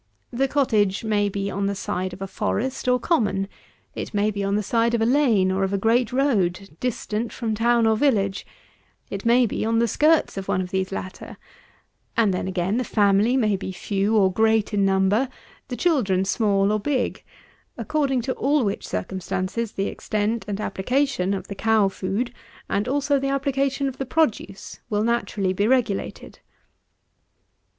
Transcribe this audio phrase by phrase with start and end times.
[0.33, 3.47] The cottage may be on the side of a forest or common;
[3.93, 7.31] it may be on the side of a lane or of a great road, distant
[7.31, 8.43] from town or village;
[9.11, 11.37] it may be on the skirts of one of these latter:
[12.17, 15.29] and then, again, the family may be few or great in number,
[15.67, 17.23] the children small or big,
[17.77, 22.33] according to all which circumstances, the extent and application of the cow food,
[22.67, 26.39] and also the application of the produce, will naturally be regulated.